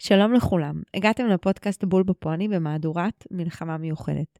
שלום 0.00 0.32
לכולם, 0.32 0.82
הגעתם 0.94 1.26
לפודקאסט 1.26 1.84
בול 1.84 2.02
בפועני 2.02 2.48
במהדורת 2.48 3.26
מלחמה 3.30 3.78
מיוחדת. 3.78 4.38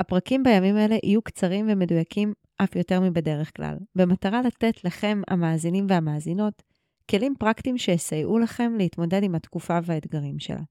הפרקים 0.00 0.42
בימים 0.42 0.76
אלה 0.76 0.96
יהיו 1.02 1.22
קצרים 1.22 1.66
ומדויקים 1.68 2.32
אף 2.56 2.76
יותר 2.76 3.00
מבדרך 3.00 3.56
כלל, 3.56 3.76
במטרה 3.94 4.42
לתת 4.42 4.84
לכם, 4.84 5.20
המאזינים 5.28 5.86
והמאזינות, 5.88 6.62
כלים 7.10 7.34
פרקטיים 7.38 7.78
שיסייעו 7.78 8.38
לכם 8.38 8.72
להתמודד 8.78 9.22
עם 9.22 9.34
התקופה 9.34 9.78
והאתגרים 9.82 10.38
שלה. 10.38 10.62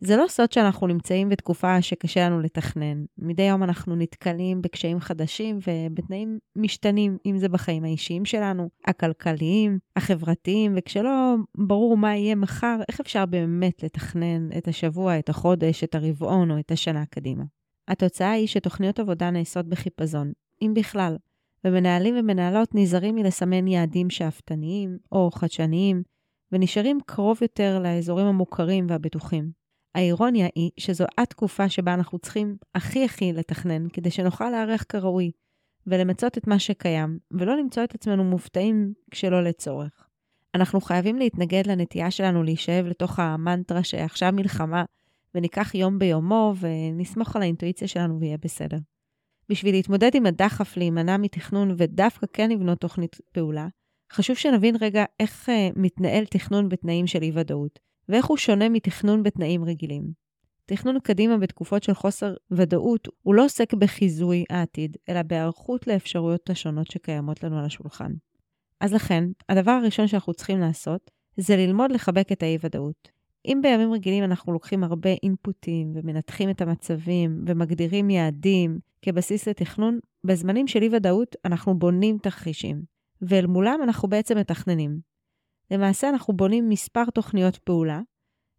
זה 0.00 0.16
לא 0.16 0.24
סוד 0.28 0.52
שאנחנו 0.52 0.86
נמצאים 0.86 1.28
בתקופה 1.28 1.82
שקשה 1.82 2.26
לנו 2.26 2.40
לתכנן. 2.40 3.04
מדי 3.18 3.42
יום 3.42 3.62
אנחנו 3.62 3.96
נתקלים 3.96 4.62
בקשיים 4.62 5.00
חדשים 5.00 5.58
ובתנאים 5.66 6.38
משתנים, 6.56 7.18
אם 7.26 7.38
זה 7.38 7.48
בחיים 7.48 7.84
האישיים 7.84 8.24
שלנו, 8.24 8.68
הכלכליים, 8.84 9.78
החברתיים, 9.96 10.74
וכשלא 10.76 11.34
ברור 11.58 11.96
מה 11.96 12.16
יהיה 12.16 12.34
מחר, 12.34 12.76
איך 12.88 13.00
אפשר 13.00 13.26
באמת 13.26 13.82
לתכנן 13.82 14.48
את 14.58 14.68
השבוע, 14.68 15.18
את 15.18 15.28
החודש, 15.28 15.84
את 15.84 15.94
הרבעון 15.94 16.50
או 16.50 16.58
את 16.58 16.70
השנה 16.70 17.06
קדימה. 17.06 17.44
התוצאה 17.88 18.30
היא 18.30 18.46
שתוכניות 18.46 18.98
עבודה 18.98 19.30
נעשות 19.30 19.68
בחיפזון, 19.68 20.32
אם 20.62 20.72
בכלל, 20.74 21.16
ומנהלים 21.64 22.14
ומנהלות 22.18 22.74
נזהרים 22.74 23.14
מלסמן 23.14 23.66
יעדים 23.66 24.10
שאפתניים 24.10 24.98
או 25.12 25.30
חדשניים, 25.30 26.02
ונשארים 26.52 26.98
קרוב 27.06 27.38
יותר 27.42 27.78
לאזורים 27.82 28.26
המוכרים 28.26 28.86
והבטוחים. 28.88 29.65
האירוניה 29.96 30.46
היא 30.54 30.70
שזו 30.78 31.04
התקופה 31.18 31.68
שבה 31.68 31.94
אנחנו 31.94 32.18
צריכים 32.18 32.56
הכי 32.74 33.04
הכי 33.04 33.32
לתכנן, 33.32 33.88
כדי 33.88 34.10
שנוכל 34.10 34.50
להיערך 34.50 34.84
כראוי, 34.88 35.30
ולמצות 35.86 36.38
את 36.38 36.46
מה 36.46 36.58
שקיים, 36.58 37.18
ולא 37.30 37.56
למצוא 37.56 37.84
את 37.84 37.94
עצמנו 37.94 38.24
מופתעים 38.24 38.92
כשלא 39.10 39.44
לצורך. 39.44 40.08
אנחנו 40.54 40.80
חייבים 40.80 41.18
להתנגד 41.18 41.66
לנטייה 41.66 42.10
שלנו 42.10 42.42
להישאב 42.42 42.86
לתוך 42.86 43.18
המנטרה 43.18 43.84
שעכשיו 43.84 44.32
מלחמה, 44.32 44.84
וניקח 45.34 45.74
יום 45.74 45.98
ביומו, 45.98 46.54
ונסמוך 46.60 47.36
על 47.36 47.42
האינטואיציה 47.42 47.88
שלנו 47.88 48.20
ויהיה 48.20 48.36
בסדר. 48.36 48.78
בשביל 49.48 49.74
להתמודד 49.74 50.10
עם 50.14 50.26
הדחף 50.26 50.76
להימנע 50.76 51.16
מתכנון 51.16 51.74
ודווקא 51.78 52.26
כן 52.32 52.50
לבנות 52.50 52.80
תוכנית 52.80 53.16
פעולה, 53.32 53.68
חשוב 54.12 54.36
שנבין 54.36 54.76
רגע 54.80 55.04
איך 55.20 55.48
uh, 55.48 55.52
מתנהל 55.76 56.24
תכנון 56.24 56.68
בתנאים 56.68 57.06
של 57.06 57.22
אי-ודאות, 57.22 57.78
ואיך 58.08 58.26
הוא 58.26 58.36
שונה 58.36 58.68
מתכנון 58.68 59.22
בתנאים 59.22 59.64
רגילים. 59.64 60.26
תכנון 60.66 60.98
קדימה 61.00 61.38
בתקופות 61.38 61.82
של 61.82 61.94
חוסר 61.94 62.34
ודאות 62.50 63.08
הוא 63.22 63.34
לא 63.34 63.44
עוסק 63.44 63.74
בחיזוי 63.74 64.44
העתיד, 64.50 64.96
אלא 65.08 65.22
בהיערכות 65.22 65.86
לאפשרויות 65.86 66.50
השונות 66.50 66.90
שקיימות 66.90 67.42
לנו 67.44 67.58
על 67.58 67.64
השולחן. 67.64 68.12
אז 68.80 68.92
לכן, 68.92 69.24
הדבר 69.48 69.70
הראשון 69.70 70.06
שאנחנו 70.06 70.34
צריכים 70.34 70.60
לעשות, 70.60 71.10
זה 71.36 71.56
ללמוד 71.56 71.92
לחבק 71.92 72.32
את 72.32 72.42
האי-ודאות. 72.42 73.08
אם 73.46 73.60
בימים 73.62 73.92
רגילים 73.92 74.24
אנחנו 74.24 74.52
לוקחים 74.52 74.84
הרבה 74.84 75.10
אינפוטים 75.22 75.92
ומנתחים 75.94 76.50
את 76.50 76.60
המצבים 76.60 77.44
ומגדירים 77.46 78.10
יעדים 78.10 78.78
כבסיס 79.02 79.48
לתכנון, 79.48 79.98
בזמנים 80.24 80.66
של 80.66 80.82
אי-ודאות 80.82 81.36
אנחנו 81.44 81.78
בונים 81.78 82.18
תרחישים, 82.18 82.82
ואל 83.22 83.46
מולם 83.46 83.80
אנחנו 83.82 84.08
בעצם 84.08 84.38
מתכננים. 84.38 85.00
למעשה 85.70 86.08
אנחנו 86.08 86.36
בונים 86.36 86.68
מספר 86.68 87.04
תוכניות 87.14 87.56
פעולה, 87.56 88.00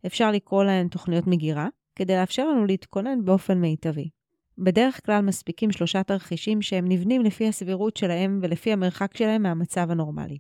אפשר 0.06 0.32
לקרוא 0.32 0.64
להן 0.64 0.88
תוכניות 0.88 1.28
מגירה, 1.28 1.68
כדי 1.96 2.16
לאפשר 2.16 2.48
לנו 2.48 2.66
להתכונן 2.66 3.26
באופן 3.26 3.58
מיטבי. 3.58 4.10
בדרך 4.58 5.06
כלל 5.06 5.22
מספיקים 5.22 5.72
שלושה 5.72 6.04
תרחישים 6.04 6.62
שהם 6.62 6.86
נבנים 6.88 7.22
לפי 7.22 7.48
הסבירות 7.48 7.98
שלהם 7.98 8.40
ולפי 8.44 8.74
המרחק 8.74 9.18
שלהם 9.18 9.44
מהמצב 9.44 9.92
הנורמלי. 9.92 10.38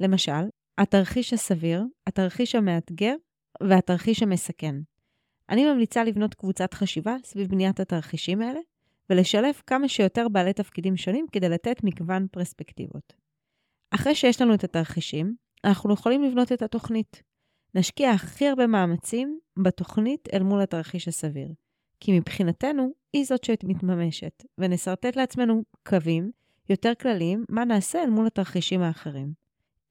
למשל, 0.00 0.42
התרחיש 0.78 1.32
הסביר, 1.32 1.84
התרחיש 2.06 2.54
המאתגר 2.54 3.14
והתרחיש 3.62 4.22
המסכן. 4.22 4.74
אני 5.50 5.72
ממליצה 5.72 6.04
לבנות 6.04 6.34
קבוצת 6.34 6.74
חשיבה 6.74 7.16
סביב 7.24 7.48
בניית 7.48 7.80
התרחישים 7.80 8.42
האלה, 8.42 8.60
ולשלב 9.10 9.54
כמה 9.66 9.88
שיותר 9.88 10.28
בעלי 10.28 10.52
תפקידים 10.52 10.96
שונים 10.96 11.26
כדי 11.32 11.48
לתת 11.48 11.84
מגוון 11.84 12.26
פרספקטיבות. 12.32 13.12
אחרי 13.90 14.14
שיש 14.14 14.42
לנו 14.42 14.54
את 14.54 14.64
התרחישים, 14.64 15.34
אנחנו 15.66 15.94
יכולים 15.94 16.22
לבנות 16.22 16.52
את 16.52 16.62
התוכנית. 16.62 17.22
נשקיע 17.74 18.10
הכי 18.10 18.48
הרבה 18.48 18.66
מאמצים 18.66 19.38
בתוכנית 19.58 20.28
אל 20.32 20.42
מול 20.42 20.60
התרחיש 20.62 21.08
הסביר. 21.08 21.52
כי 22.00 22.18
מבחינתנו, 22.18 22.90
היא 23.12 23.24
זאת 23.24 23.44
שמתממשת, 23.44 24.44
ונסרטט 24.58 25.16
לעצמנו 25.16 25.62
קווים 25.86 26.30
יותר 26.68 26.92
כלליים 27.00 27.44
מה 27.48 27.64
נעשה 27.64 28.02
אל 28.02 28.10
מול 28.10 28.26
התרחישים 28.26 28.82
האחרים. 28.82 29.32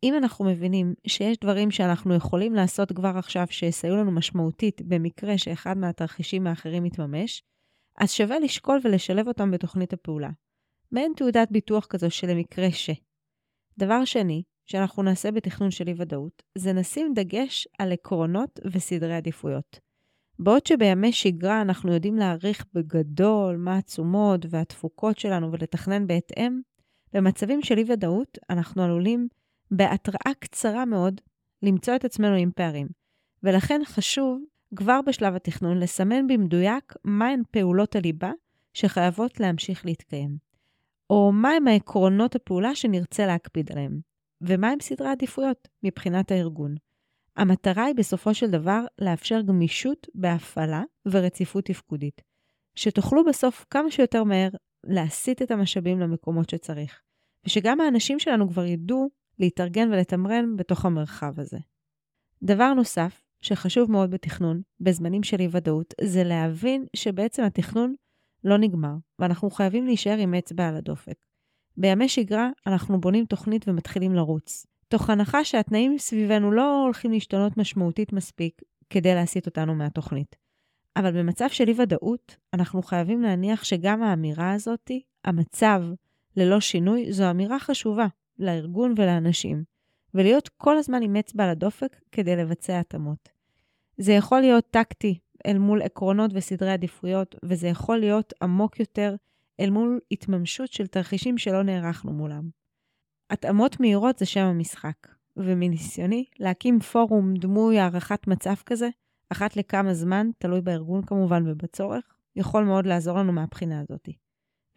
אם 0.03 0.17
אנחנו 0.17 0.45
מבינים 0.45 0.93
שיש 1.07 1.37
דברים 1.37 1.71
שאנחנו 1.71 2.15
יכולים 2.15 2.53
לעשות 2.53 2.91
כבר 2.91 3.13
עכשיו 3.17 3.45
שיסייעו 3.49 3.97
לנו 3.97 4.11
משמעותית 4.11 4.81
במקרה 4.81 5.37
שאחד 5.37 5.77
מהתרחישים 5.77 6.47
האחרים 6.47 6.85
יתממש, 6.85 7.43
אז 7.97 8.11
שווה 8.11 8.39
לשקול 8.39 8.79
ולשלב 8.83 9.27
אותם 9.27 9.51
בתוכנית 9.51 9.93
הפעולה. 9.93 10.29
מעין 10.91 11.13
תעודת 11.15 11.51
ביטוח 11.51 11.85
כזו 11.85 12.11
שלמקרה 12.11 12.71
ש. 12.71 12.89
דבר 13.77 14.05
שני, 14.05 14.43
שאנחנו 14.65 15.03
נעשה 15.03 15.31
בתכנון 15.31 15.71
של 15.71 15.87
אי-ודאות, 15.87 16.43
זה 16.55 16.73
נשים 16.73 17.13
דגש 17.13 17.67
על 17.79 17.91
עקרונות 17.91 18.59
וסדרי 18.71 19.15
עדיפויות. 19.15 19.79
בעוד 20.39 20.65
שבימי 20.65 21.13
שגרה 21.13 21.61
אנחנו 21.61 21.93
יודעים 21.93 22.15
להעריך 22.15 22.65
בגדול 22.73 23.57
מה 23.57 23.77
התשומות 23.77 24.45
והתפוקות 24.49 25.19
שלנו 25.19 25.51
ולתכנן 25.51 26.07
בהתאם, 26.07 26.61
במצבים 27.13 27.61
של 27.61 27.77
אי-ודאות 27.77 28.37
אנחנו 28.49 28.83
עלולים 28.83 29.27
בהתראה 29.71 30.33
קצרה 30.39 30.85
מאוד 30.85 31.21
למצוא 31.63 31.95
את 31.95 32.05
עצמנו 32.05 32.35
עם 32.35 32.51
פערים. 32.55 32.87
ולכן 33.43 33.81
חשוב 33.85 34.41
כבר 34.75 34.99
בשלב 35.05 35.35
התכנון 35.35 35.79
לסמן 35.79 36.27
במדויק 36.27 36.93
מהן 37.03 37.41
פעולות 37.51 37.95
הליבה 37.95 38.31
שחייבות 38.73 39.39
להמשיך 39.39 39.85
להתקיים, 39.85 40.37
או 41.09 41.31
מהם 41.31 41.67
העקרונות 41.67 42.35
הפעולה 42.35 42.75
שנרצה 42.75 43.25
להקפיד 43.25 43.71
עליהם. 43.71 44.14
ומהם 44.41 44.79
סדרי 44.81 45.07
העדיפויות 45.07 45.67
מבחינת 45.83 46.31
הארגון. 46.31 46.75
המטרה 47.35 47.85
היא 47.85 47.95
בסופו 47.95 48.33
של 48.33 48.51
דבר 48.51 48.85
לאפשר 49.01 49.41
גמישות 49.41 50.07
בהפעלה 50.15 50.83
ורציפות 51.05 51.65
תפקודית, 51.65 52.21
שתוכלו 52.75 53.25
בסוף 53.25 53.65
כמה 53.69 53.91
שיותר 53.91 54.23
מהר 54.23 54.49
להסיט 54.83 55.41
את 55.41 55.51
המשאבים 55.51 55.99
למקומות 55.99 56.49
שצריך, 56.49 57.01
ושגם 57.45 57.81
האנשים 57.81 58.19
שלנו 58.19 58.49
כבר 58.49 58.65
ידעו 58.65 59.09
להתארגן 59.39 59.91
ולתמרן 59.91 60.55
בתוך 60.55 60.85
המרחב 60.85 61.39
הזה. 61.39 61.57
דבר 62.43 62.73
נוסף 62.73 63.21
שחשוב 63.41 63.91
מאוד 63.91 64.11
בתכנון, 64.11 64.61
בזמנים 64.79 65.23
של 65.23 65.39
אי-ודאות, 65.39 65.93
זה 66.01 66.23
להבין 66.23 66.85
שבעצם 66.95 67.43
התכנון 67.43 67.95
לא 68.43 68.57
נגמר, 68.57 68.93
ואנחנו 69.19 69.49
חייבים 69.49 69.85
להישאר 69.85 70.17
עם 70.17 70.33
אצבע 70.33 70.67
על 70.67 70.75
הדופק. 70.75 71.24
בימי 71.77 72.09
שגרה 72.09 72.49
אנחנו 72.67 73.01
בונים 73.01 73.25
תוכנית 73.25 73.67
ומתחילים 73.67 74.15
לרוץ, 74.15 74.65
תוך 74.87 75.09
הנחה 75.09 75.43
שהתנאים 75.43 75.97
סביבנו 75.97 76.51
לא 76.51 76.83
הולכים 76.83 77.11
להשתנות 77.11 77.57
משמעותית 77.57 78.13
מספיק 78.13 78.61
כדי 78.89 79.15
להסיט 79.15 79.45
אותנו 79.45 79.75
מהתוכנית. 79.75 80.35
אבל 80.95 81.19
במצב 81.19 81.49
של 81.49 81.67
אי-ודאות, 81.67 82.35
אנחנו 82.53 82.81
חייבים 82.81 83.21
להניח 83.21 83.63
שגם 83.63 84.03
האמירה 84.03 84.53
הזאת, 84.53 84.91
המצב 85.25 85.83
ללא 86.37 86.59
שינוי, 86.59 87.11
זו 87.11 87.29
אמירה 87.29 87.59
חשובה 87.59 88.07
לארגון 88.39 88.93
ולאנשים, 88.97 89.63
ולהיות 90.13 90.49
כל 90.49 90.77
הזמן 90.77 91.01
עם 91.01 91.15
אצבע 91.15 91.43
על 91.43 91.49
הדופק 91.49 91.95
כדי 92.11 92.35
לבצע 92.35 92.79
התאמות. 92.79 93.29
זה 93.97 94.13
יכול 94.13 94.39
להיות 94.39 94.65
טקטי 94.71 95.19
אל 95.45 95.57
מול 95.57 95.81
עקרונות 95.81 96.31
וסדרי 96.33 96.71
עדיפויות, 96.71 97.35
וזה 97.43 97.67
יכול 97.67 97.97
להיות 97.97 98.33
עמוק 98.41 98.79
יותר 98.79 99.15
אל 99.59 99.69
מול 99.69 99.99
התממשות 100.11 100.73
של 100.73 100.87
תרחישים 100.87 101.37
שלא 101.37 101.63
נערכנו 101.63 102.13
מולם. 102.13 102.49
התאמות 103.29 103.79
מהירות 103.79 104.17
זה 104.17 104.25
שם 104.25 104.45
המשחק, 104.45 104.95
ומניסיוני, 105.37 106.25
להקים 106.39 106.79
פורום 106.79 107.33
דמוי 107.33 107.79
הערכת 107.79 108.27
מצב 108.27 108.55
כזה, 108.65 108.89
אחת 109.29 109.57
לכמה 109.57 109.93
זמן, 109.93 110.29
תלוי 110.37 110.61
בארגון 110.61 111.05
כמובן 111.05 111.47
ובצורך, 111.47 112.15
יכול 112.35 112.63
מאוד 112.63 112.85
לעזור 112.85 113.17
לנו 113.17 113.33
מהבחינה 113.33 113.81
הזאת. 113.81 114.09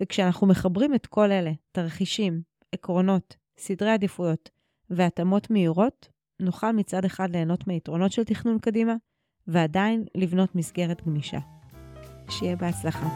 וכשאנחנו 0.02 0.46
מחברים 0.46 0.94
את 0.94 1.06
כל 1.06 1.30
אלה, 1.30 1.52
תרחישים, 1.72 2.42
עקרונות, 2.72 3.36
סדרי 3.58 3.90
עדיפויות 3.90 4.50
והתאמות 4.90 5.50
מהירות, 5.50 6.08
נוכל 6.40 6.72
מצד 6.72 7.04
אחד 7.04 7.30
ליהנות 7.30 7.66
מיתרונות 7.66 8.12
של 8.12 8.24
תכנון 8.24 8.58
קדימה, 8.58 8.94
ועדיין 9.46 10.04
לבנות 10.14 10.54
מסגרת 10.54 11.06
גמישה. 11.06 11.38
שיהיה 12.30 12.56
בהצלחה. 12.56 13.08